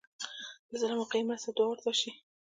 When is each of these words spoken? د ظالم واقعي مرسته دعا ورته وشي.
د 0.69 0.71
ظالم 0.81 0.97
واقعي 0.99 1.23
مرسته 1.29 1.49
دعا 1.55 1.67
ورته 1.69 1.85
وشي. 1.87 2.11